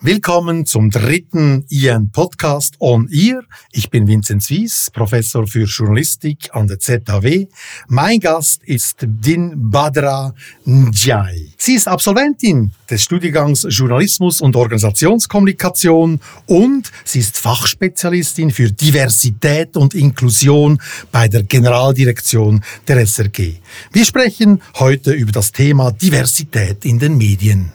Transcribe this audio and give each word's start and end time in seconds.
Willkommen 0.00 0.64
zum 0.64 0.90
dritten 0.90 1.64
IAN 1.70 2.12
Podcast 2.12 2.76
on 2.78 3.08
Ear. 3.10 3.42
Ich 3.72 3.90
bin 3.90 4.06
Vinzenz 4.06 4.48
Wies, 4.48 4.92
Professor 4.92 5.44
für 5.44 5.64
Journalistik 5.64 6.50
an 6.52 6.68
der 6.68 6.78
ZHW. 6.78 7.48
Mein 7.88 8.20
Gast 8.20 8.62
ist 8.62 8.98
Din 9.00 9.54
Badra 9.56 10.32
Njai. 10.64 11.48
Sie 11.56 11.74
ist 11.74 11.88
Absolventin 11.88 12.70
des 12.88 13.02
Studiengangs 13.02 13.66
Journalismus 13.70 14.40
und 14.40 14.54
Organisationskommunikation 14.54 16.20
und 16.46 16.92
sie 17.02 17.18
ist 17.18 17.36
Fachspezialistin 17.36 18.52
für 18.52 18.70
Diversität 18.70 19.76
und 19.76 19.94
Inklusion 19.94 20.80
bei 21.10 21.26
der 21.26 21.42
Generaldirektion 21.42 22.62
der 22.86 23.04
SRG. 23.04 23.54
Wir 23.90 24.04
sprechen 24.04 24.62
heute 24.78 25.10
über 25.10 25.32
das 25.32 25.50
Thema 25.50 25.90
Diversität 25.90 26.84
in 26.84 27.00
den 27.00 27.18
Medien. 27.18 27.72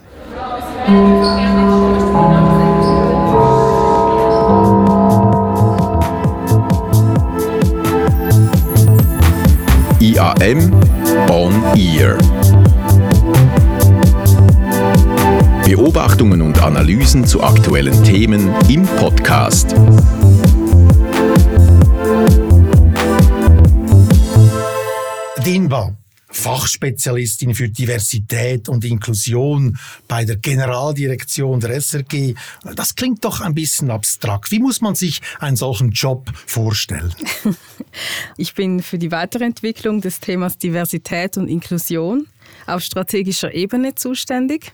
IAM 0.86 0.98
On 11.30 11.52
Ear. 11.74 12.18
Beobachtungen 15.64 16.42
und 16.42 16.62
Analysen 16.62 17.24
zu 17.24 17.42
aktuellen 17.42 18.04
Themen 18.04 18.54
im 18.68 18.82
Podcast. 18.82 19.74
Dinba. 25.46 26.03
Fachspezialistin 26.34 27.54
für 27.54 27.68
Diversität 27.68 28.68
und 28.68 28.84
Inklusion 28.84 29.78
bei 30.08 30.24
der 30.24 30.36
Generaldirektion 30.36 31.60
der 31.60 31.80
SRG. 31.80 32.34
Das 32.74 32.94
klingt 32.94 33.24
doch 33.24 33.40
ein 33.40 33.54
bisschen 33.54 33.90
abstrakt. 33.90 34.50
Wie 34.50 34.58
muss 34.58 34.80
man 34.80 34.94
sich 34.94 35.20
einen 35.38 35.56
solchen 35.56 35.90
Job 35.90 36.30
vorstellen? 36.46 37.14
Ich 38.36 38.54
bin 38.54 38.82
für 38.82 38.98
die 38.98 39.12
Weiterentwicklung 39.12 40.00
des 40.00 40.18
Themas 40.18 40.58
Diversität 40.58 41.36
und 41.36 41.46
Inklusion 41.46 42.26
auf 42.66 42.82
strategischer 42.82 43.54
Ebene 43.54 43.94
zuständig. 43.94 44.72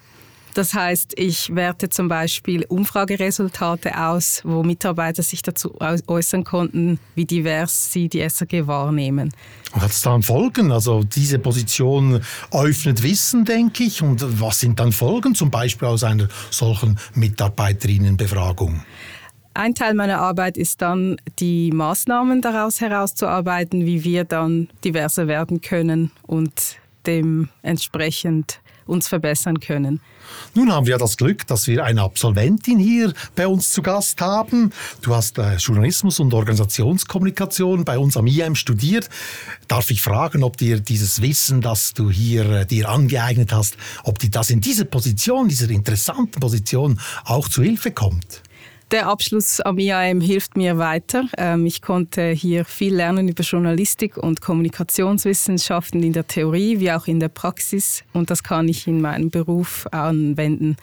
Das 0.54 0.74
heißt, 0.74 1.14
ich 1.16 1.54
werte 1.54 1.88
zum 1.88 2.08
Beispiel 2.08 2.64
Umfrageresultate 2.64 3.96
aus, 3.96 4.42
wo 4.44 4.62
Mitarbeiter 4.62 5.22
sich 5.22 5.42
dazu 5.42 5.76
äußern 5.80 6.44
konnten, 6.44 6.98
wie 7.14 7.24
divers 7.24 7.92
sie 7.92 8.08
die 8.08 8.20
SRG 8.20 8.66
wahrnehmen. 8.66 9.32
Hat 9.72 9.90
es 9.90 10.02
dann 10.02 10.22
Folgen? 10.22 10.72
Also 10.72 11.04
diese 11.04 11.38
Position 11.38 12.20
öffnet 12.50 13.02
Wissen, 13.02 13.44
denke 13.44 13.84
ich. 13.84 14.02
Und 14.02 14.40
was 14.40 14.60
sind 14.60 14.80
dann 14.80 14.92
Folgen, 14.92 15.34
zum 15.34 15.50
Beispiel 15.50 15.86
aus 15.88 16.02
einer 16.02 16.28
solchen 16.50 16.98
Mitarbeiterinnenbefragung? 17.14 18.82
Ein 19.54 19.74
Teil 19.74 19.94
meiner 19.94 20.20
Arbeit 20.20 20.56
ist 20.56 20.80
dann, 20.80 21.16
die 21.38 21.70
Maßnahmen 21.72 22.40
daraus 22.40 22.80
herauszuarbeiten, 22.80 23.84
wie 23.84 24.04
wir 24.04 24.24
dann 24.24 24.68
diverser 24.84 25.26
werden 25.26 25.60
können 25.60 26.12
und 26.26 26.76
dementsprechend 27.06 28.59
uns 28.90 29.08
verbessern 29.08 29.60
können. 29.60 30.00
Nun 30.54 30.72
haben 30.72 30.86
wir 30.86 30.98
das 30.98 31.16
Glück, 31.16 31.46
dass 31.46 31.66
wir 31.66 31.84
eine 31.84 32.02
Absolventin 32.02 32.78
hier 32.78 33.12
bei 33.34 33.46
uns 33.46 33.72
zu 33.72 33.82
Gast 33.82 34.20
haben. 34.20 34.72
Du 35.02 35.14
hast 35.14 35.38
äh, 35.38 35.56
Journalismus 35.56 36.20
und 36.20 36.34
Organisationskommunikation 36.34 37.84
bei 37.84 37.98
uns 37.98 38.16
am 38.16 38.26
IAM 38.26 38.54
studiert. 38.54 39.08
Darf 39.68 39.90
ich 39.90 40.02
fragen, 40.02 40.42
ob 40.42 40.56
dir 40.56 40.80
dieses 40.80 41.22
Wissen, 41.22 41.60
das 41.60 41.94
du 41.94 42.10
hier 42.10 42.50
äh, 42.50 42.66
dir 42.66 42.88
angeeignet 42.88 43.52
hast, 43.52 43.76
ob 44.04 44.18
dir 44.18 44.30
das 44.30 44.50
in 44.50 44.60
dieser 44.60 44.84
Position, 44.84 45.48
dieser 45.48 45.70
interessanten 45.70 46.40
Position 46.40 47.00
auch 47.24 47.48
zu 47.48 47.62
Hilfe 47.62 47.92
kommt? 47.92 48.42
Der 48.90 49.06
Abschluss 49.06 49.60
am 49.60 49.78
IAM 49.78 50.20
hilft 50.20 50.56
mir 50.56 50.76
weiter. 50.76 51.26
Ähm, 51.38 51.64
ich 51.64 51.80
konnte 51.80 52.30
hier 52.30 52.64
viel 52.64 52.92
lernen 52.92 53.28
über 53.28 53.44
Journalistik 53.44 54.16
und 54.16 54.40
Kommunikationswissenschaften 54.40 56.02
in 56.02 56.12
der 56.12 56.26
Theorie 56.26 56.80
wie 56.80 56.90
auch 56.90 57.06
in 57.06 57.20
der 57.20 57.28
Praxis 57.28 58.02
und 58.12 58.30
das 58.30 58.42
kann 58.42 58.66
ich 58.66 58.88
in 58.88 59.00
meinem 59.00 59.30
Beruf 59.30 59.86
anwenden. 59.92 60.76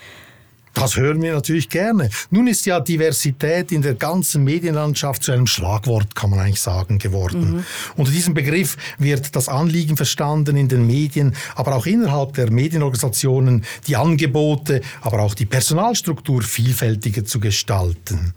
Das 0.73 0.95
hören 0.95 1.21
wir 1.21 1.33
natürlich 1.33 1.69
gerne. 1.69 2.09
Nun 2.29 2.47
ist 2.47 2.65
ja 2.65 2.79
Diversität 2.79 3.71
in 3.71 3.81
der 3.81 3.95
ganzen 3.95 4.43
Medienlandschaft 4.43 5.23
zu 5.23 5.31
einem 5.31 5.47
Schlagwort, 5.47 6.15
kann 6.15 6.29
man 6.29 6.39
eigentlich 6.39 6.61
sagen, 6.61 6.99
geworden. 6.99 7.57
Mhm. 7.57 7.65
Unter 7.95 8.11
diesem 8.11 8.33
Begriff 8.33 8.77
wird 8.97 9.35
das 9.35 9.49
Anliegen 9.49 9.97
verstanden 9.97 10.55
in 10.55 10.67
den 10.67 10.85
Medien, 10.85 11.35
aber 11.55 11.75
auch 11.75 11.85
innerhalb 11.85 12.33
der 12.33 12.51
Medienorganisationen, 12.51 13.63
die 13.87 13.95
Angebote, 13.95 14.81
aber 15.01 15.21
auch 15.21 15.33
die 15.33 15.45
Personalstruktur 15.45 16.41
vielfältiger 16.43 17.25
zu 17.25 17.39
gestalten. 17.39 18.33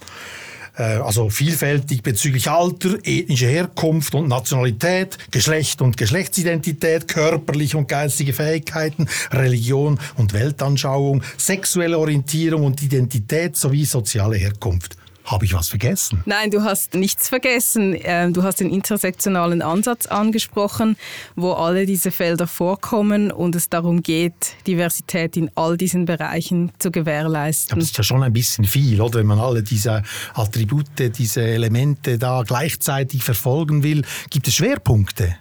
Äh, 0.76 0.82
also 0.82 1.30
vielfältig 1.30 2.02
bezüglich 2.02 2.48
Alter, 2.48 2.98
ethnischer 3.04 3.48
Herkunft 3.48 4.14
und 4.14 4.28
Nationalität, 4.28 5.18
Geschlecht 5.30 5.82
und 5.82 5.96
Geschlechtsidentität, 5.96 7.08
körperliche 7.08 7.76
und 7.76 7.88
geistige 7.88 8.32
Fähigkeiten, 8.32 9.08
Religion 9.32 9.98
und 10.16 10.32
Weltanschauung, 10.32 11.22
sexuelle 11.36 11.98
Orientierung 11.98 12.64
und 12.64 12.82
Identität 12.82 13.56
sowie 13.56 13.84
soziale 13.84 14.36
Herkunft. 14.36 14.99
Habe 15.24 15.44
ich 15.44 15.54
was 15.54 15.68
vergessen? 15.68 16.22
Nein, 16.26 16.50
du 16.50 16.62
hast 16.62 16.94
nichts 16.94 17.28
vergessen. 17.28 17.96
Ähm, 18.02 18.32
du 18.32 18.42
hast 18.42 18.60
den 18.60 18.70
intersektionalen 18.70 19.62
Ansatz 19.62 20.06
angesprochen, 20.06 20.96
wo 21.36 21.52
alle 21.52 21.86
diese 21.86 22.10
Felder 22.10 22.46
vorkommen 22.46 23.30
und 23.30 23.54
es 23.54 23.68
darum 23.68 24.02
geht, 24.02 24.54
Diversität 24.66 25.36
in 25.36 25.50
all 25.54 25.76
diesen 25.76 26.04
Bereichen 26.04 26.72
zu 26.78 26.90
gewährleisten. 26.90 27.78
Das 27.78 27.88
ist 27.88 27.98
ja 27.98 28.04
schon 28.04 28.22
ein 28.22 28.32
bisschen 28.32 28.64
viel, 28.64 29.00
oder? 29.00 29.20
Wenn 29.20 29.26
man 29.26 29.38
alle 29.38 29.62
diese 29.62 30.02
Attribute, 30.34 30.86
diese 31.16 31.42
Elemente 31.42 32.18
da 32.18 32.42
gleichzeitig 32.42 33.22
verfolgen 33.22 33.82
will, 33.82 34.02
gibt 34.30 34.48
es 34.48 34.54
Schwerpunkte. 34.54 35.36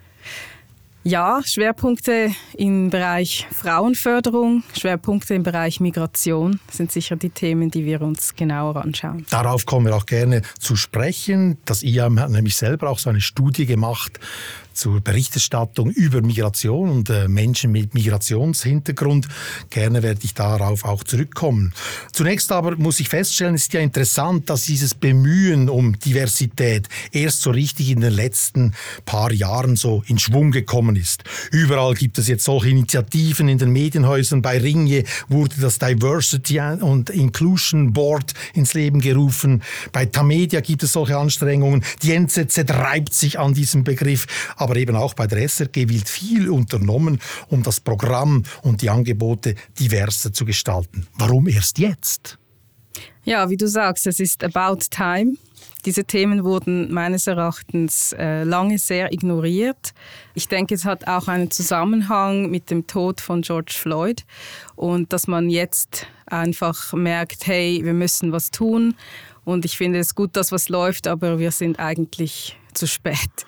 Ja, 1.09 1.41
Schwerpunkte 1.43 2.29
im 2.55 2.91
Bereich 2.91 3.47
Frauenförderung, 3.51 4.61
Schwerpunkte 4.77 5.33
im 5.33 5.41
Bereich 5.41 5.79
Migration 5.79 6.59
sind 6.71 6.91
sicher 6.91 7.15
die 7.15 7.31
Themen, 7.31 7.71
die 7.71 7.83
wir 7.83 8.01
uns 8.01 8.35
genauer 8.35 8.75
anschauen. 8.75 9.25
Darauf 9.31 9.65
kommen 9.65 9.87
wir 9.87 9.95
auch 9.95 10.05
gerne 10.05 10.43
zu 10.59 10.75
sprechen. 10.75 11.57
Das 11.65 11.81
IAM 11.81 12.19
hat 12.19 12.29
nämlich 12.29 12.55
selber 12.55 12.91
auch 12.91 12.99
so 12.99 13.09
eine 13.09 13.21
Studie 13.21 13.65
gemacht 13.65 14.19
zur 14.79 15.01
Berichterstattung 15.01 15.91
über 15.91 16.21
Migration 16.21 16.89
und 16.89 17.09
äh, 17.09 17.27
Menschen 17.27 17.71
mit 17.71 17.93
Migrationshintergrund. 17.93 19.27
Gerne 19.69 20.01
werde 20.03 20.21
ich 20.23 20.33
darauf 20.33 20.85
auch 20.85 21.03
zurückkommen. 21.03 21.73
Zunächst 22.13 22.51
aber 22.51 22.77
muss 22.77 22.99
ich 22.99 23.09
feststellen, 23.09 23.55
es 23.55 23.63
ist 23.63 23.73
ja 23.73 23.81
interessant, 23.81 24.49
dass 24.49 24.63
dieses 24.63 24.93
Bemühen 24.93 25.69
um 25.69 25.99
Diversität 25.99 26.87
erst 27.11 27.41
so 27.41 27.51
richtig 27.51 27.89
in 27.89 27.99
den 27.99 28.13
letzten 28.13 28.73
paar 29.05 29.31
Jahren 29.33 29.75
so 29.75 30.03
in 30.07 30.17
Schwung 30.17 30.51
gekommen 30.51 30.95
ist. 30.95 31.23
Überall 31.51 31.93
gibt 31.93 32.17
es 32.17 32.27
jetzt 32.27 32.45
solche 32.45 32.69
Initiativen 32.69 33.49
in 33.49 33.57
den 33.57 33.71
Medienhäusern. 33.71 34.41
Bei 34.41 34.57
Ringe 34.57 35.03
wurde 35.27 35.55
das 35.59 35.79
Diversity 35.79 36.59
und 36.59 37.09
Inclusion 37.09 37.91
Board 37.91 38.33
ins 38.53 38.73
Leben 38.73 39.01
gerufen. 39.01 39.61
Bei 39.91 40.05
Tamedia 40.05 40.61
gibt 40.61 40.83
es 40.83 40.93
solche 40.93 41.17
Anstrengungen. 41.17 41.83
Die 42.01 42.13
NZZ 42.13 42.69
reibt 42.69 43.13
sich 43.13 43.39
an 43.39 43.53
diesem 43.53 43.83
Begriff. 43.83 44.25
Aber 44.55 44.68
aber 44.69 44.77
eben 44.77 44.95
auch 44.95 45.15
bei 45.15 45.25
der 45.25 45.41
SRG 45.41 45.89
wird 45.89 46.07
viel 46.07 46.47
unternommen, 46.47 47.19
um 47.47 47.63
das 47.63 47.79
Programm 47.79 48.43
und 48.61 48.83
die 48.83 48.91
Angebote 48.91 49.55
diverser 49.79 50.31
zu 50.31 50.45
gestalten. 50.45 51.07
Warum 51.17 51.47
erst 51.47 51.79
jetzt? 51.79 52.37
Ja, 53.23 53.49
wie 53.49 53.57
du 53.57 53.67
sagst, 53.67 54.05
es 54.05 54.19
ist 54.19 54.43
about 54.43 54.81
time. 54.91 55.33
Diese 55.85 56.03
Themen 56.03 56.43
wurden 56.43 56.93
meines 56.93 57.25
Erachtens 57.25 58.13
äh, 58.13 58.43
lange 58.43 58.77
sehr 58.77 59.11
ignoriert. 59.11 59.93
Ich 60.35 60.47
denke, 60.47 60.75
es 60.75 60.85
hat 60.85 61.07
auch 61.07 61.27
einen 61.27 61.49
Zusammenhang 61.49 62.51
mit 62.51 62.69
dem 62.69 62.85
Tod 62.85 63.21
von 63.21 63.41
George 63.41 63.73
Floyd 63.75 64.23
und 64.75 65.13
dass 65.13 65.25
man 65.25 65.49
jetzt 65.49 66.05
einfach 66.27 66.93
merkt, 66.93 67.47
hey, 67.47 67.81
wir 67.83 67.93
müssen 67.93 68.31
was 68.31 68.51
tun. 68.51 68.93
Und 69.45 69.65
ich 69.65 69.77
finde 69.77 69.97
es 69.97 70.13
gut, 70.13 70.35
dass 70.35 70.51
was 70.51 70.69
läuft, 70.69 71.07
aber 71.07 71.39
wir 71.39 71.49
sind 71.49 71.79
eigentlich 71.79 72.55
zu 72.73 72.85
spät. 72.85 73.47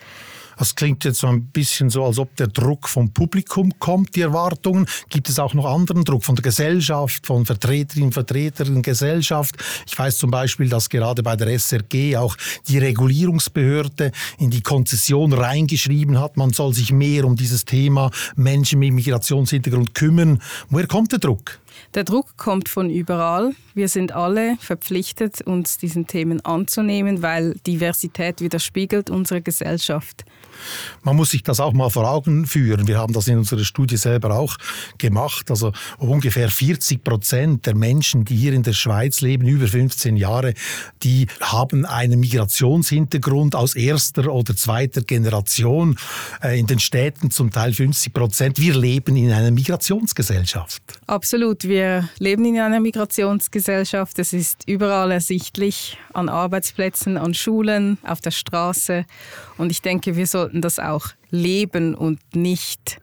Das 0.57 0.75
klingt 0.75 1.03
jetzt 1.05 1.19
so 1.19 1.27
ein 1.27 1.45
bisschen 1.45 1.89
so, 1.89 2.05
als 2.05 2.19
ob 2.19 2.35
der 2.35 2.47
Druck 2.47 2.87
vom 2.87 3.11
Publikum 3.11 3.71
kommt, 3.79 4.15
die 4.15 4.21
Erwartungen. 4.21 4.85
Gibt 5.09 5.29
es 5.29 5.39
auch 5.39 5.53
noch 5.53 5.65
anderen 5.65 6.03
Druck 6.03 6.23
von 6.23 6.35
der 6.35 6.43
Gesellschaft, 6.43 7.25
von 7.25 7.45
Vertreterinnen 7.45 8.07
und 8.07 8.13
Vertretern 8.13 8.73
der 8.73 8.81
Gesellschaft? 8.81 9.55
Ich 9.87 9.97
weiß 9.97 10.17
zum 10.17 10.31
Beispiel, 10.31 10.69
dass 10.69 10.89
gerade 10.89 11.23
bei 11.23 11.35
der 11.35 11.47
SRG 11.47 12.17
auch 12.17 12.35
die 12.67 12.77
Regulierungsbehörde 12.77 14.11
in 14.39 14.49
die 14.49 14.61
Konzession 14.61 15.33
reingeschrieben 15.33 16.19
hat, 16.19 16.37
man 16.37 16.51
soll 16.51 16.73
sich 16.73 16.91
mehr 16.91 17.25
um 17.25 17.35
dieses 17.35 17.65
Thema 17.65 18.11
Menschen 18.35 18.79
mit 18.79 18.93
Migrationshintergrund 18.93 19.93
kümmern. 19.93 20.41
Woher 20.69 20.87
kommt 20.87 21.11
der 21.11 21.19
Druck? 21.19 21.59
Der 21.93 22.03
Druck 22.03 22.37
kommt 22.37 22.69
von 22.69 22.89
überall. 22.89 23.53
Wir 23.73 23.87
sind 23.87 24.11
alle 24.11 24.57
verpflichtet, 24.59 25.41
uns 25.41 25.77
diesen 25.77 26.07
Themen 26.07 26.43
anzunehmen, 26.45 27.21
weil 27.21 27.55
Diversität 27.65 28.41
widerspiegelt 28.41 29.09
unsere 29.09 29.41
Gesellschaft. 29.41 30.25
Man 31.03 31.15
muss 31.15 31.31
sich 31.31 31.43
das 31.43 31.59
auch 31.59 31.73
mal 31.73 31.89
vor 31.89 32.09
Augen 32.09 32.45
führen. 32.45 32.87
Wir 32.87 32.97
haben 32.97 33.13
das 33.13 33.27
in 33.27 33.37
unserer 33.37 33.63
Studie 33.63 33.97
selber 33.97 34.35
auch 34.37 34.57
gemacht. 34.97 35.49
Also 35.49 35.71
ungefähr 35.97 36.49
40 36.49 37.03
Prozent 37.03 37.65
der 37.65 37.75
Menschen, 37.75 38.25
die 38.25 38.35
hier 38.35 38.53
in 38.53 38.63
der 38.63 38.73
Schweiz 38.73 39.21
leben, 39.21 39.47
über 39.47 39.67
15 39.67 40.17
Jahre, 40.17 40.53
die 41.03 41.27
haben 41.39 41.85
einen 41.85 42.19
Migrationshintergrund 42.19 43.55
aus 43.55 43.75
erster 43.75 44.31
oder 44.31 44.55
zweiter 44.55 45.01
Generation. 45.01 45.97
Äh, 46.41 46.59
in 46.59 46.67
den 46.67 46.79
Städten 46.79 47.31
zum 47.31 47.51
Teil 47.51 47.73
50 47.73 48.13
Prozent. 48.13 48.59
Wir 48.59 48.75
leben 48.75 49.15
in 49.15 49.31
einer 49.31 49.51
Migrationsgesellschaft. 49.51 50.81
Absolut. 51.07 51.60
Wir 51.63 52.09
leben 52.19 52.45
in 52.45 52.59
einer 52.59 52.79
Migrationsgesellschaft. 52.79 54.19
Es 54.19 54.33
ist 54.33 54.63
überall 54.67 55.11
ersichtlich, 55.11 55.97
an 56.13 56.29
Arbeitsplätzen, 56.29 57.17
an 57.17 57.33
Schulen, 57.33 57.97
auf 58.03 58.21
der 58.21 58.31
Straße. 58.31 59.05
Und 59.57 59.71
ich 59.71 59.81
denke, 59.81 60.15
wir 60.15 60.27
sollten 60.27 60.61
das 60.61 60.79
auch 60.79 61.07
leben 61.29 61.95
und 61.95 62.19
nicht 62.35 62.99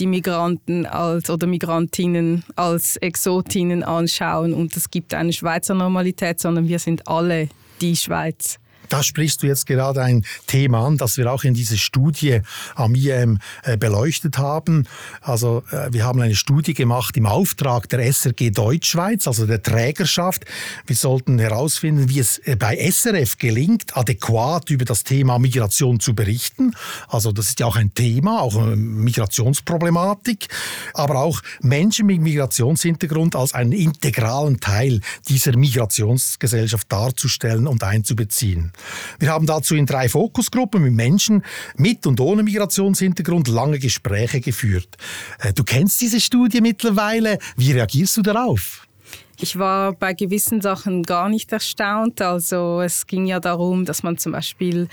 die 0.00 0.06
Migranten 0.06 0.86
als 0.86 1.30
oder 1.30 1.46
Migrantinnen 1.46 2.44
als 2.56 2.96
Exotinnen 2.96 3.82
anschauen 3.82 4.52
und 4.52 4.76
es 4.76 4.90
gibt 4.90 5.14
eine 5.14 5.32
Schweizer 5.32 5.74
Normalität, 5.74 6.40
sondern 6.40 6.66
wir 6.66 6.80
sind 6.80 7.06
alle 7.06 7.48
die 7.80 7.94
Schweiz. 7.94 8.58
Da 8.88 9.02
sprichst 9.02 9.42
du 9.42 9.46
jetzt 9.46 9.66
gerade 9.66 10.02
ein 10.02 10.24
Thema 10.46 10.86
an, 10.86 10.98
das 10.98 11.16
wir 11.16 11.32
auch 11.32 11.44
in 11.44 11.54
dieser 11.54 11.76
Studie 11.76 12.40
am 12.74 12.94
IEM 12.94 13.38
äh, 13.62 13.76
beleuchtet 13.76 14.38
haben. 14.38 14.86
Also 15.20 15.62
äh, 15.70 15.92
wir 15.92 16.04
haben 16.04 16.20
eine 16.20 16.34
Studie 16.34 16.74
gemacht 16.74 17.16
im 17.16 17.26
Auftrag 17.26 17.88
der 17.88 18.00
SRG 18.00 18.50
Deutschschweiz, 18.50 19.26
also 19.26 19.46
der 19.46 19.62
Trägerschaft. 19.62 20.44
Wir 20.86 20.96
sollten 20.96 21.38
herausfinden, 21.38 22.08
wie 22.08 22.18
es 22.18 22.38
äh, 22.38 22.56
bei 22.56 22.76
SRF 22.76 23.38
gelingt, 23.38 23.96
adäquat 23.96 24.70
über 24.70 24.84
das 24.84 25.04
Thema 25.04 25.38
Migration 25.38 26.00
zu 26.00 26.14
berichten. 26.14 26.74
Also 27.08 27.32
das 27.32 27.48
ist 27.48 27.60
ja 27.60 27.66
auch 27.66 27.76
ein 27.76 27.94
Thema, 27.94 28.42
auch 28.42 28.54
Migrationsproblematik, 28.74 30.48
aber 30.92 31.20
auch 31.20 31.40
Menschen 31.62 32.06
mit 32.06 32.20
Migrationshintergrund 32.20 33.36
als 33.36 33.54
einen 33.54 33.72
integralen 33.72 34.60
Teil 34.60 35.00
dieser 35.28 35.56
Migrationsgesellschaft 35.56 36.90
darzustellen 36.92 37.66
und 37.66 37.82
einzubeziehen. 37.82 38.72
Wir 39.18 39.30
haben 39.30 39.46
dazu 39.46 39.74
in 39.74 39.86
drei 39.86 40.08
Fokusgruppen 40.08 40.82
mit 40.82 40.92
Menschen 40.92 41.44
mit 41.76 42.06
und 42.06 42.20
ohne 42.20 42.42
Migrationshintergrund 42.42 43.48
lange 43.48 43.78
Gespräche 43.78 44.40
geführt. 44.40 44.96
Äh, 45.40 45.52
du 45.52 45.64
kennst 45.64 46.00
diese 46.00 46.20
Studie 46.20 46.60
mittlerweile. 46.60 47.38
Wie 47.56 47.72
reagierst 47.72 48.16
du 48.16 48.22
darauf? 48.22 48.83
Ich 49.40 49.58
war 49.58 49.92
bei 49.92 50.14
gewissen 50.14 50.60
Sachen 50.60 51.02
gar 51.02 51.28
nicht 51.28 51.52
erstaunt. 51.52 52.22
Also 52.22 52.80
es 52.80 53.06
ging 53.06 53.26
ja 53.26 53.40
darum, 53.40 53.84
dass 53.84 54.02
man 54.02 54.16
zum 54.18 54.32
Beispiel 54.32 54.88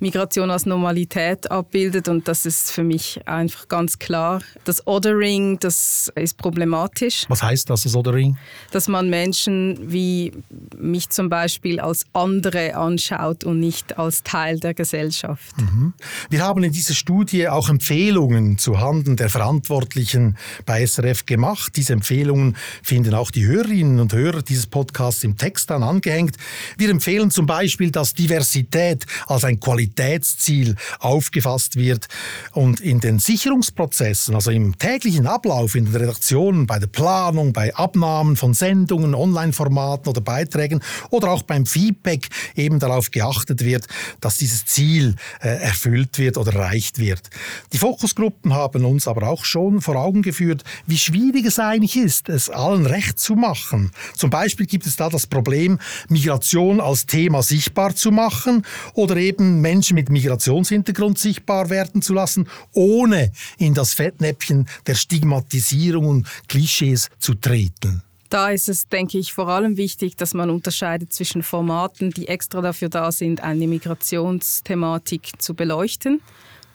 Migration 0.00 0.50
als 0.50 0.66
Normalität 0.66 1.50
abbildet 1.50 2.08
und 2.08 2.28
das 2.28 2.46
ist 2.46 2.72
für 2.72 2.84
mich 2.84 3.26
einfach 3.26 3.68
ganz 3.68 3.98
klar. 3.98 4.42
Das 4.64 4.86
Othering, 4.86 5.58
das 5.58 6.12
ist 6.14 6.36
problematisch. 6.36 7.24
Was 7.28 7.42
heißt 7.42 7.70
das, 7.70 7.84
das 7.84 7.96
Othering? 7.96 8.36
Dass 8.70 8.88
man 8.88 9.08
Menschen 9.08 9.78
wie 9.80 10.32
mich 10.76 11.08
zum 11.10 11.28
Beispiel 11.28 11.80
als 11.80 12.04
andere 12.12 12.74
anschaut 12.76 13.44
und 13.44 13.60
nicht 13.60 13.98
als 13.98 14.22
Teil 14.22 14.60
der 14.60 14.74
Gesellschaft. 14.74 15.56
Mhm. 15.58 15.94
Wir 16.28 16.42
haben 16.42 16.62
in 16.62 16.72
dieser 16.72 16.94
Studie 16.94 17.48
auch 17.48 17.68
Empfehlungen 17.68 18.58
zu 18.58 18.80
Handen 18.80 19.16
der 19.16 19.30
Verantwortlichen 19.30 20.36
bei 20.66 20.84
SRF 20.86 21.24
gemacht. 21.26 21.72
Diese 21.76 21.92
Empfehlungen 21.92 22.56
finden 22.82 23.14
auch 23.14 23.30
die 23.30 23.46
Hörerinnen 23.46 23.85
Hörerinnen 23.86 24.00
und 24.00 24.12
Hörer 24.12 24.42
dieses 24.42 24.66
Podcasts 24.66 25.22
im 25.22 25.36
Text 25.36 25.70
dann 25.70 25.82
angehängt. 25.82 26.36
Wir 26.76 26.90
empfehlen 26.90 27.30
zum 27.30 27.46
Beispiel, 27.46 27.90
dass 27.90 28.14
Diversität 28.14 29.06
als 29.26 29.44
ein 29.44 29.60
Qualitätsziel 29.60 30.74
aufgefasst 30.98 31.76
wird 31.76 32.06
und 32.52 32.80
in 32.80 33.00
den 33.00 33.18
Sicherungsprozessen, 33.18 34.34
also 34.34 34.50
im 34.50 34.78
täglichen 34.78 35.26
Ablauf 35.26 35.74
in 35.74 35.86
den 35.86 35.94
Redaktionen, 35.94 36.66
bei 36.66 36.78
der 36.78 36.88
Planung, 36.88 37.52
bei 37.52 37.74
Abnahmen 37.74 38.36
von 38.36 38.54
Sendungen, 38.54 39.14
Online-Formaten 39.14 40.08
oder 40.08 40.20
Beiträgen 40.20 40.80
oder 41.10 41.30
auch 41.30 41.42
beim 41.42 41.66
Feedback 41.66 42.28
eben 42.54 42.78
darauf 42.78 43.10
geachtet 43.10 43.64
wird, 43.64 43.86
dass 44.20 44.38
dieses 44.38 44.66
Ziel 44.66 45.14
äh, 45.40 45.48
erfüllt 45.48 46.18
wird 46.18 46.36
oder 46.38 46.52
erreicht 46.54 46.98
wird. 46.98 47.30
Die 47.72 47.78
Fokusgruppen 47.78 48.52
haben 48.52 48.84
uns 48.84 49.06
aber 49.06 49.28
auch 49.28 49.44
schon 49.44 49.80
vor 49.80 49.96
Augen 49.96 50.22
geführt, 50.22 50.64
wie 50.86 50.98
schwierig 50.98 51.46
es 51.46 51.58
eigentlich 51.58 51.96
ist, 51.96 52.28
es 52.28 52.50
allen 52.50 52.86
recht 52.86 53.18
zu 53.18 53.34
machen 53.34 53.75
machen. 53.76 53.90
Zum 54.14 54.30
Beispiel 54.30 54.66
gibt 54.66 54.86
es 54.86 54.96
da 54.96 55.08
das 55.08 55.26
Problem, 55.26 55.78
Migration 56.08 56.80
als 56.80 57.06
Thema 57.06 57.42
sichtbar 57.42 57.94
zu 57.94 58.10
machen 58.10 58.64
oder 58.94 59.16
eben 59.16 59.60
Menschen 59.60 59.94
mit 59.94 60.10
Migrationshintergrund 60.10 61.18
sichtbar 61.18 61.70
werden 61.70 62.02
zu 62.02 62.14
lassen, 62.14 62.48
ohne 62.72 63.32
in 63.58 63.74
das 63.74 63.94
Fettnäpfchen 63.94 64.68
der 64.86 64.94
Stigmatisierung 64.94 66.06
und 66.06 66.26
Klischees 66.48 67.08
zu 67.18 67.34
treten. 67.34 68.02
Da 68.28 68.50
ist 68.50 68.68
es, 68.68 68.88
denke 68.88 69.18
ich, 69.18 69.32
vor 69.32 69.48
allem 69.48 69.76
wichtig, 69.76 70.16
dass 70.16 70.34
man 70.34 70.50
unterscheidet 70.50 71.12
zwischen 71.12 71.44
Formaten, 71.44 72.10
die 72.10 72.26
extra 72.26 72.60
dafür 72.60 72.88
da 72.88 73.12
sind, 73.12 73.40
eine 73.40 73.68
Migrationsthematik 73.68 75.40
zu 75.40 75.54
beleuchten 75.54 76.20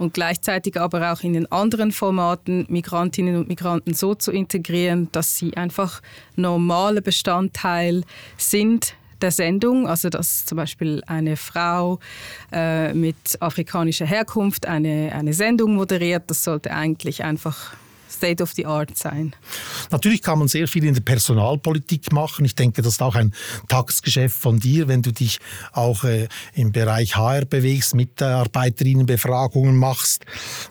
und 0.02 0.16
gleichzeitig 0.16 0.80
aber 0.80 1.14
auch 1.14 1.22
in 1.22 1.34
den 1.34 1.52
anderen 1.52 1.92
Formaten 1.92 2.66
Migrantinnen 2.70 3.36
und 3.36 3.48
Migranten 3.48 3.94
so 3.94 4.16
zu 4.16 4.32
integrieren, 4.32 5.10
dass 5.12 5.38
sie 5.38 5.56
einfach 5.56 6.02
normale 6.36 7.04
Bestandteil 7.04 8.04
sind 8.36 8.96
der 9.22 9.30
Sendung, 9.30 9.88
also 9.88 10.10
dass 10.10 10.48
zum 10.48 10.56
Beispiel 10.56 11.04
eine 11.06 11.38
Frau 11.38 12.00
äh, 12.52 12.92
mit 12.96 13.16
afrikanischer 13.40 14.08
Herkunft 14.08 14.66
eine, 14.66 15.12
eine 15.14 15.34
Sendung 15.34 15.76
moderiert, 15.76 16.24
das 16.28 16.44
sollte 16.44 16.72
eigentlich 16.72 17.24
einfach 17.24 17.74
State 18.22 18.44
of 18.44 18.52
the 18.52 18.68
Art 18.68 18.96
sein. 18.96 19.34
Natürlich 19.90 20.22
kann 20.22 20.38
man 20.38 20.48
sehr 20.48 20.68
viel 20.68 20.86
in 20.86 20.94
der 20.94 21.02
Personalpolitik 21.02 22.12
machen. 22.12 22.46
Ich 22.46 22.54
denke, 22.54 22.84
das 22.84 22.94
ist 22.94 23.02
auch 23.02 23.16
ein 23.16 23.34
Tagesgeschäft 23.68 24.38
von 24.38 24.60
dir, 24.60 24.88
wenn 24.88 25.02
du 25.02 25.12
dich 25.12 25.40
auch 25.74 26.04
äh, 26.04 26.28
im 26.54 26.72
Bereich 26.72 27.16
HR 27.16 27.46
bewegst, 27.46 27.96
Mitarbeiterinnenbefragungen 27.96 29.76
machst. 29.76 30.26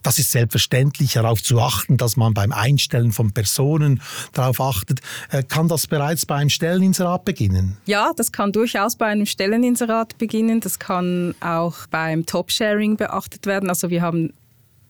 Das 0.05 0.21
ist 0.21 0.31
selbstverständlich, 0.31 1.15
darauf 1.15 1.43
zu 1.43 1.61
achten, 1.61 1.97
dass 1.97 2.17
man 2.17 2.35
beim 2.35 2.53
Einstellen 2.53 3.11
von 3.11 3.33
Personen 3.33 4.01
darauf 4.33 4.61
achtet. 4.61 5.01
Äh, 5.31 5.43
kann 5.43 5.67
das 5.67 5.89
bereits 5.89 6.27
beim 6.27 6.51
Stelleninserat 6.51 7.25
beginnen? 7.25 7.79
Ja, 7.87 8.13
das 8.15 8.31
kann 8.31 8.53
durchaus 8.53 8.95
bei 8.95 9.07
einem 9.07 9.27
Stelleninserat 9.27 10.19
beginnen. 10.19 10.61
Das 10.61 10.79
kann 10.79 11.35
auch 11.41 11.89
beim 11.91 12.27
Top-Sharing 12.27 12.97
beachtet 12.97 13.47
werden. 13.47 13.69
Also 13.69 13.91
wir 13.91 14.03
haben 14.03 14.33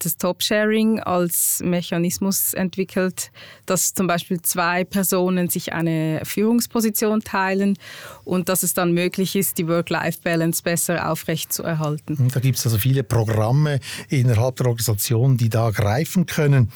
das 0.05 0.17
Top-Sharing 0.17 0.99
als 0.99 1.61
Mechanismus 1.63 2.53
entwickelt, 2.53 3.31
dass 3.65 3.93
zum 3.93 4.07
Beispiel 4.07 4.41
zwei 4.41 4.83
Personen 4.83 5.49
sich 5.49 5.73
eine 5.73 6.21
Führungsposition 6.23 7.21
teilen 7.21 7.77
und 8.23 8.49
dass 8.49 8.63
es 8.63 8.73
dann 8.73 8.93
möglich 8.93 9.35
ist, 9.35 9.57
die 9.57 9.67
Work-Life-Balance 9.67 10.63
besser 10.63 11.09
aufrechtzuerhalten. 11.11 12.29
Da 12.33 12.39
gibt 12.39 12.57
es 12.57 12.65
also 12.65 12.77
viele 12.77 13.03
Programme 13.03 13.79
innerhalb 14.09 14.55
der 14.57 14.67
Organisation, 14.67 15.37
die 15.37 15.49
da 15.49 15.69
greifen 15.69 16.25
können. 16.25 16.71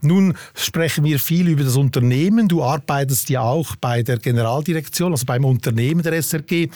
Nun 0.00 0.36
sprechen 0.54 1.04
wir 1.04 1.18
viel 1.18 1.48
über 1.48 1.64
das 1.64 1.76
Unternehmen. 1.76 2.48
Du 2.48 2.62
arbeitest 2.62 3.28
ja 3.28 3.42
auch 3.42 3.76
bei 3.76 4.02
der 4.02 4.18
Generaldirektion, 4.18 5.12
also 5.12 5.26
beim 5.26 5.44
Unternehmen 5.44 6.02
der 6.02 6.14
SRG. 6.14 6.68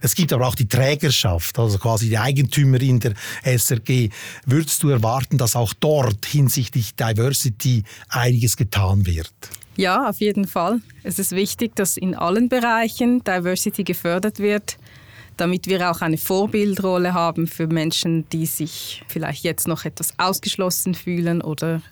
Es 0.00 0.14
gibt 0.14 0.32
aber 0.32 0.48
auch 0.48 0.54
die 0.54 0.68
Trägerschaft, 0.68 1.58
also 1.58 1.78
quasi 1.78 2.08
die 2.08 2.18
Eigentümerin 2.18 3.00
der 3.00 3.14
SRG. 3.44 4.10
Würdest 4.44 4.82
du 4.82 4.88
erwarten, 4.88 5.35
erwarten, 5.36 5.38
dass 5.38 5.56
auch 5.56 5.74
dort 5.74 6.26
hinsichtlich 6.26 6.94
Diversity 6.94 7.84
einiges 8.08 8.56
getan 8.56 9.06
wird. 9.06 9.32
Ja, 9.76 10.08
auf 10.08 10.20
jeden 10.20 10.46
Fall. 10.46 10.80
Es 11.02 11.18
ist 11.18 11.32
wichtig, 11.32 11.76
dass 11.76 11.96
in 11.96 12.14
allen 12.14 12.48
Bereichen 12.48 13.22
Diversity 13.24 13.84
gefördert 13.84 14.38
wird, 14.38 14.78
damit 15.36 15.66
wir 15.66 15.90
auch 15.90 16.00
eine 16.00 16.16
Vorbildrolle 16.16 17.12
haben 17.12 17.46
für 17.46 17.66
Menschen, 17.66 18.26
die 18.30 18.46
sich 18.46 19.04
vielleicht 19.06 19.44
jetzt 19.44 19.68
noch 19.68 19.84
etwas 19.84 20.14
ausgeschlossen 20.18 20.94
fühlen 20.94 21.42
oder 21.42 21.82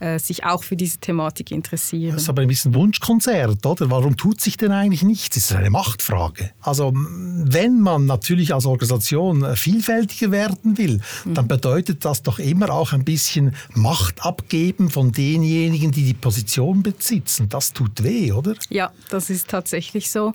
äh, 0.00 0.18
sich 0.18 0.44
auch 0.44 0.62
für 0.62 0.76
diese 0.76 0.98
Thematik 0.98 1.50
interessieren. 1.50 2.12
Das 2.12 2.22
ist 2.22 2.28
aber 2.28 2.42
ein 2.42 2.48
bisschen 2.48 2.74
Wunschkonzert, 2.74 3.64
oder? 3.66 3.90
Warum 3.90 4.16
tut 4.16 4.40
sich 4.40 4.56
denn 4.56 4.72
eigentlich 4.72 5.02
nichts? 5.02 5.34
Das 5.36 5.50
ist 5.50 5.56
eine 5.56 5.70
Machtfrage. 5.70 6.50
Also 6.60 6.92
wenn 6.94 7.80
man 7.80 8.06
natürlich 8.06 8.54
als 8.54 8.66
Organisation 8.66 9.56
vielfältiger 9.56 10.30
werden 10.30 10.78
will, 10.78 11.00
mhm. 11.24 11.34
dann 11.34 11.48
bedeutet 11.48 12.04
das 12.04 12.22
doch 12.22 12.38
immer 12.38 12.70
auch 12.70 12.92
ein 12.92 13.04
bisschen 13.04 13.54
Macht 13.74 14.24
abgeben 14.24 14.90
von 14.90 15.12
denjenigen, 15.12 15.92
die 15.92 16.04
die 16.04 16.14
Position 16.14 16.82
besitzen. 16.82 17.48
Das 17.48 17.72
tut 17.72 18.02
weh, 18.02 18.32
oder? 18.32 18.54
Ja, 18.70 18.92
das 19.10 19.30
ist 19.30 19.48
tatsächlich 19.48 20.10
so. 20.10 20.34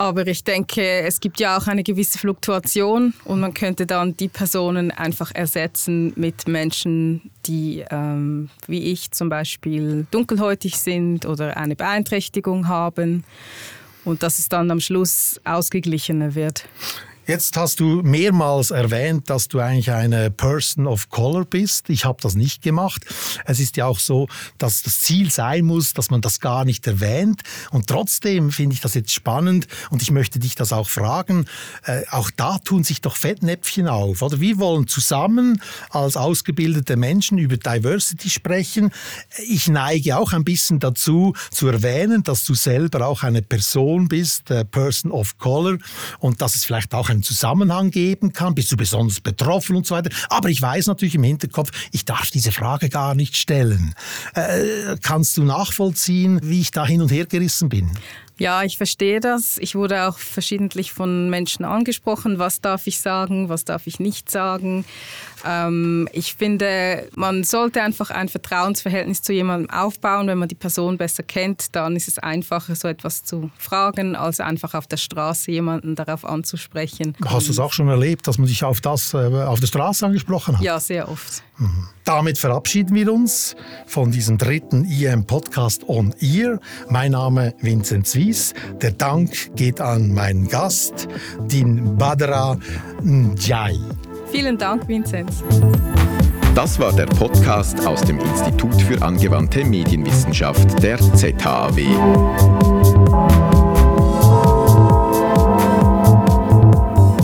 Aber 0.00 0.26
ich 0.26 0.44
denke, 0.44 1.02
es 1.02 1.20
gibt 1.20 1.40
ja 1.40 1.58
auch 1.58 1.66
eine 1.66 1.82
gewisse 1.82 2.18
Fluktuation 2.18 3.12
und 3.26 3.38
man 3.38 3.52
könnte 3.52 3.84
dann 3.84 4.16
die 4.16 4.28
Personen 4.28 4.90
einfach 4.90 5.30
ersetzen 5.34 6.14
mit 6.16 6.48
Menschen, 6.48 7.30
die 7.44 7.84
ähm, 7.90 8.48
wie 8.66 8.92
ich 8.92 9.10
zum 9.10 9.28
Beispiel 9.28 10.06
dunkelhäutig 10.10 10.78
sind 10.78 11.26
oder 11.26 11.58
eine 11.58 11.76
Beeinträchtigung 11.76 12.66
haben 12.66 13.24
und 14.06 14.22
dass 14.22 14.38
es 14.38 14.48
dann 14.48 14.70
am 14.70 14.80
Schluss 14.80 15.38
ausgeglichener 15.44 16.34
wird. 16.34 16.64
Jetzt 17.30 17.56
hast 17.56 17.78
du 17.78 18.02
mehrmals 18.02 18.72
erwähnt, 18.72 19.30
dass 19.30 19.46
du 19.46 19.60
eigentlich 19.60 19.92
eine 19.92 20.32
Person 20.32 20.88
of 20.88 21.10
Color 21.10 21.44
bist. 21.44 21.88
Ich 21.88 22.04
habe 22.04 22.18
das 22.20 22.34
nicht 22.34 22.60
gemacht. 22.60 23.06
Es 23.44 23.60
ist 23.60 23.76
ja 23.76 23.86
auch 23.86 24.00
so, 24.00 24.26
dass 24.58 24.82
das 24.82 25.00
Ziel 25.02 25.30
sein 25.30 25.64
muss, 25.64 25.92
dass 25.92 26.10
man 26.10 26.22
das 26.22 26.40
gar 26.40 26.64
nicht 26.64 26.88
erwähnt. 26.88 27.42
Und 27.70 27.86
trotzdem 27.86 28.50
finde 28.50 28.74
ich 28.74 28.80
das 28.80 28.94
jetzt 28.94 29.12
spannend 29.12 29.68
und 29.90 30.02
ich 30.02 30.10
möchte 30.10 30.40
dich 30.40 30.56
das 30.56 30.72
auch 30.72 30.88
fragen. 30.88 31.44
Äh, 31.84 32.02
auch 32.10 32.32
da 32.32 32.58
tun 32.58 32.82
sich 32.82 33.00
doch 33.00 33.14
Fettnäpfchen 33.14 33.86
auf. 33.86 34.22
Oder 34.22 34.40
wir 34.40 34.58
wollen 34.58 34.88
zusammen 34.88 35.62
als 35.90 36.16
ausgebildete 36.16 36.96
Menschen 36.96 37.38
über 37.38 37.56
Diversity 37.56 38.28
sprechen. 38.28 38.90
Ich 39.46 39.68
neige 39.68 40.16
auch 40.16 40.32
ein 40.32 40.42
bisschen 40.42 40.80
dazu 40.80 41.34
zu 41.52 41.68
erwähnen, 41.68 42.24
dass 42.24 42.42
du 42.42 42.54
selber 42.54 43.06
auch 43.06 43.22
eine 43.22 43.42
Person 43.42 44.08
bist, 44.08 44.50
äh, 44.50 44.64
Person 44.64 45.12
of 45.12 45.38
Color 45.38 45.78
und 46.18 46.42
dass 46.42 46.56
es 46.56 46.64
vielleicht 46.64 46.92
auch 46.92 47.08
ein 47.08 47.19
einen 47.20 47.24
Zusammenhang 47.24 47.90
geben 47.90 48.32
kann, 48.32 48.54
bist 48.54 48.72
du 48.72 48.76
besonders 48.76 49.20
betroffen 49.20 49.76
und 49.76 49.86
so 49.86 49.94
weiter. 49.94 50.10
Aber 50.30 50.48
ich 50.48 50.60
weiß 50.60 50.86
natürlich 50.86 51.14
im 51.14 51.22
Hinterkopf, 51.22 51.70
ich 51.92 52.06
darf 52.06 52.30
diese 52.30 52.50
Frage 52.50 52.88
gar 52.88 53.14
nicht 53.14 53.36
stellen. 53.36 53.94
Äh, 54.34 54.96
kannst 55.02 55.36
du 55.36 55.44
nachvollziehen, 55.44 56.40
wie 56.42 56.62
ich 56.62 56.70
da 56.70 56.86
hin 56.86 57.02
und 57.02 57.12
her 57.12 57.26
gerissen 57.26 57.68
bin? 57.68 57.90
Ja, 58.38 58.62
ich 58.62 58.78
verstehe 58.78 59.20
das. 59.20 59.58
Ich 59.58 59.74
wurde 59.74 60.08
auch 60.08 60.18
verschiedentlich 60.18 60.92
von 60.92 61.28
Menschen 61.28 61.62
angesprochen, 61.66 62.38
was 62.38 62.62
darf 62.62 62.86
ich 62.86 62.98
sagen, 62.98 63.50
was 63.50 63.66
darf 63.66 63.86
ich 63.86 64.00
nicht 64.00 64.30
sagen. 64.30 64.86
Ähm, 65.44 66.08
ich 66.12 66.34
finde, 66.34 67.08
man 67.14 67.44
sollte 67.44 67.82
einfach 67.82 68.10
ein 68.10 68.28
Vertrauensverhältnis 68.28 69.22
zu 69.22 69.32
jemandem 69.32 69.70
aufbauen. 69.70 70.26
Wenn 70.26 70.38
man 70.38 70.48
die 70.48 70.54
Person 70.54 70.98
besser 70.98 71.22
kennt, 71.22 71.74
dann 71.74 71.96
ist 71.96 72.08
es 72.08 72.18
einfacher, 72.18 72.74
so 72.74 72.88
etwas 72.88 73.22
zu 73.22 73.50
fragen, 73.58 74.16
als 74.16 74.40
einfach 74.40 74.74
auf 74.74 74.86
der 74.86 74.96
Straße 74.96 75.50
jemanden 75.50 75.94
darauf 75.94 76.24
anzusprechen. 76.24 77.16
Hast 77.24 77.48
du 77.48 77.52
es 77.52 77.58
auch 77.58 77.72
schon 77.72 77.88
erlebt, 77.88 78.26
dass 78.26 78.38
man 78.38 78.46
dich 78.46 78.64
auf 78.64 78.80
das 78.80 79.14
äh, 79.14 79.16
auf 79.16 79.60
der 79.60 79.66
Straße 79.66 80.06
angesprochen 80.06 80.58
hat? 80.58 80.64
Ja, 80.64 80.80
sehr 80.80 81.08
oft. 81.08 81.42
Mhm. 81.58 81.88
Damit 82.04 82.38
verabschieden 82.38 82.94
wir 82.94 83.12
uns 83.12 83.54
von 83.86 84.10
diesem 84.10 84.38
dritten 84.38 84.84
IM 84.84 85.26
Podcast 85.26 85.88
on 85.88 86.14
Ear. 86.20 86.58
Mein 86.88 87.12
Name 87.12 87.54
Vincent 87.60 88.06
Zwies. 88.06 88.54
Der 88.80 88.92
Dank 88.92 89.54
geht 89.54 89.80
an 89.80 90.12
meinen 90.14 90.48
Gast, 90.48 91.06
den 91.50 91.96
Badra 91.96 92.58
Njai. 93.02 93.78
Vielen 94.30 94.56
Dank, 94.56 94.86
Vincent. 94.86 95.30
Das 96.54 96.78
war 96.78 96.92
der 96.92 97.06
Podcast 97.06 97.86
aus 97.86 98.00
dem 98.02 98.18
Institut 98.18 98.80
für 98.82 99.00
angewandte 99.02 99.64
Medienwissenschaft 99.64 100.82
der 100.82 100.98
ZHAW. 100.98 101.80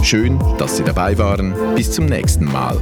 Schön, 0.02 0.38
dass 0.58 0.76
Sie 0.76 0.84
dabei 0.84 1.18
waren. 1.18 1.54
Bis 1.74 1.90
zum 1.90 2.06
nächsten 2.06 2.44
Mal. 2.44 2.76